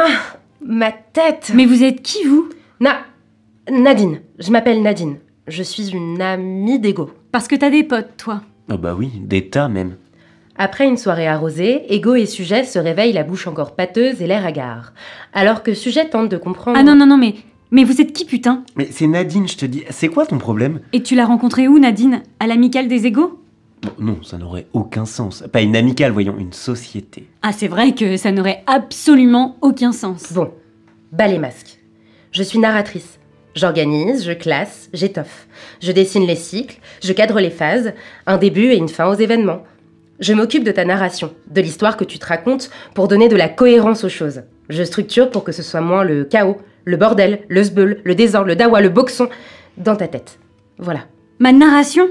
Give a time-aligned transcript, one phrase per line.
[0.00, 2.48] Ah, ma tête Mais vous êtes qui, vous?
[2.78, 3.00] Na...
[3.68, 4.20] Nadine.
[4.38, 5.16] Je m'appelle Nadine.
[5.48, 7.10] Je suis une amie d'Ego.
[7.32, 8.42] Parce que t'as des potes, toi.
[8.70, 9.96] Ah bah oui, des tas même.
[10.56, 14.46] Après une soirée arrosée, Ego et Sujet se réveillent la bouche encore pâteuse et l'air
[14.46, 14.92] hagard.
[15.32, 16.78] Alors que Sujet tente de comprendre...
[16.78, 17.34] Ah non, non, non, mais...
[17.70, 18.62] Mais vous êtes qui, putain?
[18.76, 19.82] Mais c'est Nadine, je te dis.
[19.90, 20.80] C'est quoi ton problème?
[20.92, 22.22] Et tu l'as rencontrée où, Nadine?
[22.40, 23.37] À l'amicale des égaux
[23.82, 25.44] Bon, Non, ça n'aurait aucun sens.
[25.52, 27.28] Pas une amicale, voyons, une société.
[27.42, 30.32] Ah, c'est vrai que ça n'aurait absolument aucun sens.
[30.32, 30.52] Bon,
[31.12, 31.78] bas les masques.
[32.32, 33.18] Je suis narratrice.
[33.54, 35.48] J'organise, je classe, j'étoffe.
[35.80, 37.92] Je dessine les cycles, je cadre les phases,
[38.26, 39.64] un début et une fin aux événements.
[40.20, 43.48] Je m'occupe de ta narration, de l'histoire que tu te racontes pour donner de la
[43.48, 44.42] cohérence aux choses.
[44.68, 48.48] Je structure pour que ce soit moins le chaos, le bordel, le sbeul, le désordre,
[48.48, 49.28] le dawa, le boxon
[49.76, 50.38] dans ta tête.
[50.78, 51.00] Voilà.
[51.38, 52.08] Ma narration?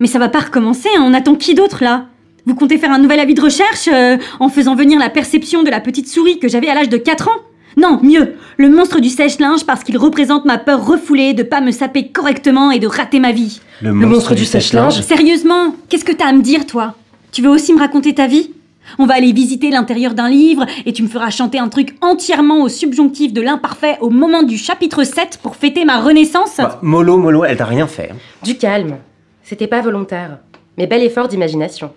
[0.00, 2.06] Mais ça va pas recommencer, hein, on attend qui d'autre là?
[2.46, 5.70] Vous comptez faire un nouvel avis de recherche euh, en faisant venir la perception de
[5.70, 7.40] la petite souris que j'avais à l'âge de 4 ans?
[7.76, 11.70] Non, mieux, le monstre du sèche-linge parce qu'il représente ma peur refoulée de pas me
[11.70, 13.60] saper correctement et de rater ma vie.
[13.80, 15.00] Le monstre du sèche-linge?
[15.00, 16.94] Sérieusement, qu'est-ce que t'as à me dire toi?
[17.32, 18.50] Tu veux aussi me raconter ta vie?
[18.98, 22.62] On va aller visiter l'intérieur d'un livre et tu me feras chanter un truc entièrement
[22.62, 26.56] au subjonctif de l'imparfait au moment du chapitre 7 pour fêter ma renaissance?
[26.58, 28.10] Bah, mollo, mollo, elle t'a rien fait.
[28.12, 28.16] hein.
[28.44, 28.98] Du calme.
[29.44, 30.38] C'était pas volontaire,
[30.78, 31.92] mais bel effort d'imagination.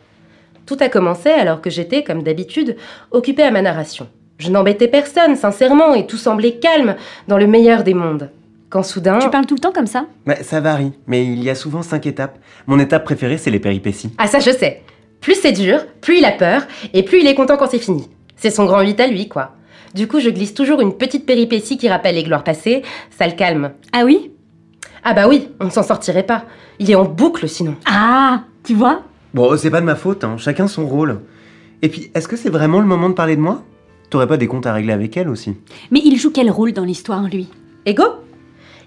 [0.66, 2.76] Tout a commencé alors que j'étais, comme d'habitude,
[3.12, 4.10] occupée à ma narration.
[4.38, 6.96] Je n'embêtais personne, sincèrement, et tout semblait calme
[7.30, 8.30] dans le meilleur des mondes.
[8.70, 9.20] Quand soudain...
[9.20, 10.08] Tu parles tout le temps comme ça?
[10.26, 12.38] Bah, ça varie, mais il y a souvent cinq étapes.
[12.68, 14.12] Mon étape préférée, c'est les péripéties.
[14.18, 14.84] Ah ça je sais.
[15.22, 18.10] Plus c'est dur, plus il a peur, et plus il est content quand c'est fini.
[18.36, 19.54] C'est son grand 8 à lui, quoi.
[19.96, 23.34] Du coup, je glisse toujours une petite péripétie qui rappelle les gloires passées, ça le
[23.34, 23.72] calme.
[23.94, 24.32] Ah oui?
[25.10, 26.44] Ah bah oui, on ne s'en sortirait pas.
[26.80, 27.76] Il est en boucle sinon.
[27.86, 29.04] Ah Tu vois?
[29.34, 30.36] Bon, c'est pas de ma faute, hein.
[30.38, 31.22] chacun son rôle.
[31.82, 33.64] Et puis, est-ce que c'est vraiment le moment de parler de moi?
[34.10, 35.56] T'aurais pas des comptes à régler avec elle aussi?
[35.92, 37.48] Mais il joue quel rôle dans l'histoire, lui?
[37.86, 38.04] Ego?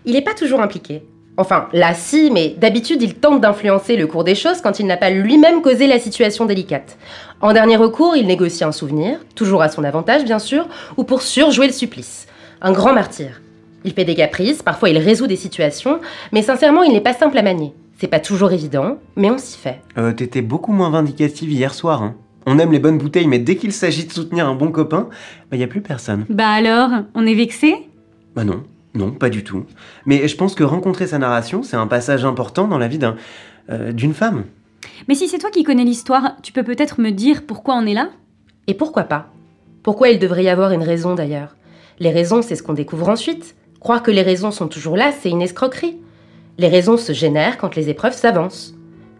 [0.04, 1.02] Il n'est pas toujours impliqué.
[1.38, 4.98] Enfin, là si, mais d'habitude il tente d'influencer le cours des choses quand il n'a
[4.98, 6.98] pas lui-même causé la situation délicate.
[7.40, 10.68] En dernier recours, il négocie un souvenir, toujours à son avantage bien sûr,
[10.98, 12.26] ou pour surjouer le supplice.
[12.60, 13.40] Un grand martyr.
[13.84, 16.00] Il fait des caprices, parfois il résout des situations,
[16.32, 17.72] mais sincèrement il n'est pas simple à manier.
[17.98, 19.80] C'est pas toujours évident, mais on s'y fait.
[19.98, 22.14] Euh, t'étais beaucoup moins vindicative hier soir, hein.
[22.46, 25.08] On aime les bonnes bouteilles, mais dès qu'il s'agit de soutenir un bon copain,
[25.50, 26.24] bah y a plus personne.
[26.30, 27.74] Bah alors, on est vexé
[28.34, 28.62] Bah non,
[28.94, 29.64] non, pas du tout.
[30.06, 33.16] Mais je pense que rencontrer sa narration, c'est un passage important dans la vie d'un,
[33.68, 34.44] euh, d'une femme.
[35.06, 37.94] Mais si c'est toi qui connais l'histoire, tu peux peut-être me dire pourquoi on est
[37.94, 38.08] là?
[38.66, 39.28] Et pourquoi pas?
[39.82, 41.56] Pourquoi il devrait y avoir une raison d'ailleurs?
[41.98, 43.54] Les raisons, c'est ce qu'on découvre ensuite.
[43.80, 45.96] Croire que les raisons sont toujours là, c'est une escroquerie.
[46.58, 48.74] Les raisons se génèrent quand les épreuves s'avancent.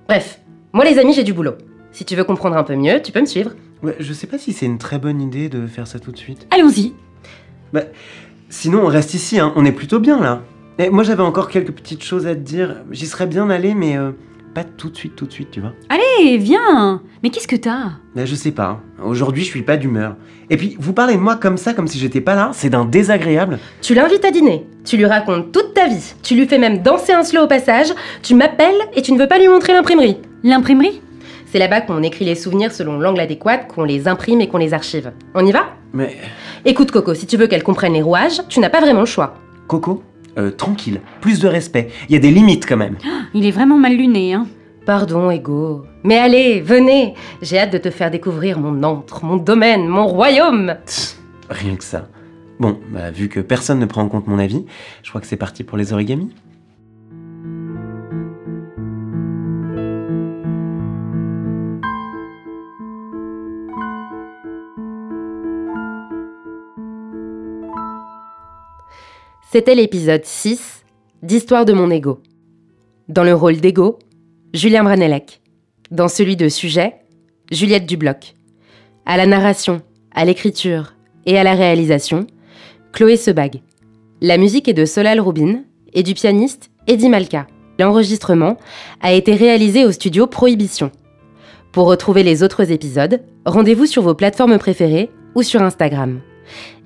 [0.07, 0.41] Bref,
[0.73, 1.55] moi les amis, j'ai du boulot.
[1.93, 3.53] Si tu veux comprendre un peu mieux, tu peux me suivre.
[3.83, 6.19] Ouais, je sais pas si c'est une très bonne idée de faire ça tout de
[6.19, 6.47] suite.
[6.51, 6.93] Allons-y
[7.73, 7.85] Bah,
[8.51, 9.53] sinon, on reste ici, hein.
[9.57, 10.43] on est plutôt bien là.
[10.79, 12.77] Et moi, j'avais encore quelques petites choses à te dire.
[12.91, 14.13] J'y serais bien allé, mais euh,
[14.55, 15.73] pas tout de suite, tout de suite, tu vois.
[15.89, 17.91] Allez, viens Mais qu'est-ce que t'as?
[18.15, 18.81] Bah, je sais pas.
[18.99, 19.03] hein.
[19.05, 20.17] Aujourd'hui, je suis pas d'humeur.
[20.51, 22.85] Et puis, vous parlez de moi comme ça, comme si j'étais pas là, c'est d'un
[22.85, 23.59] désagréable.
[23.83, 27.13] Tu l'invites à dîner, tu lui racontes toute ta vie, tu lui fais même danser
[27.13, 30.17] un slow au passage, tu m'appelles et tu ne veux pas lui montrer l'imprimerie.
[30.43, 31.01] L'imprimerie?
[31.47, 34.73] C'est là-bas qu'on écrit les souvenirs selon l'angle adéquat, qu'on les imprime et qu'on les
[34.75, 35.13] archive.
[35.35, 35.67] On y va?
[35.93, 36.17] Mais,
[36.65, 39.35] Écoute Coco, si tu veux qu'elle comprenne les rouages, tu n'as pas vraiment le choix.
[39.67, 40.03] Coco,
[40.41, 41.89] euh, tranquille, plus de respect.
[42.09, 42.97] Il y a des limites quand même.
[43.35, 44.47] Il est vraiment mal luné, hein
[44.87, 45.85] Pardon, Ego.
[46.05, 50.75] Mais allez, venez J'ai hâte de te faire découvrir mon antre, mon domaine, mon royaume
[50.87, 51.17] Tch,
[51.51, 52.09] Rien que ça.
[52.59, 54.65] Bon, bah, vu que personne ne prend en compte mon avis,
[55.03, 56.31] je crois que c'est parti pour les origamis.
[69.53, 70.85] C'était l'épisode 6
[71.25, 72.21] d'Histoire de mon ego.
[73.09, 73.99] Dans le rôle d'ego,
[74.55, 75.41] Julien Branellec.
[75.91, 76.95] Dans celui de sujet,
[77.51, 78.37] Juliette Dubloc.
[79.07, 79.83] À la narration,
[80.15, 80.95] à l'écriture
[81.27, 82.29] et à la réalisation,
[82.93, 83.61] Chloé Sebag.
[84.21, 85.65] La musique est de Solal Rubin
[85.95, 87.49] et du pianiste Eddie Malka.
[87.81, 88.57] L'enregistrement
[89.01, 90.93] a été réalisé au studio Prohibition.
[91.73, 96.21] Pour retrouver les autres épisodes, rendez-vous sur vos plateformes préférées ou sur Instagram.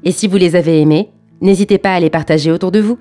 [0.02, 1.10] Et si vous les avez aimés,
[1.40, 2.98] n'hésitez pas à les partager autour de vous.